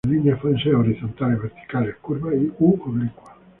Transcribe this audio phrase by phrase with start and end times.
[0.03, 3.35] Las líneas pueden ser, horizontales, verticales, curvas u oblicuas.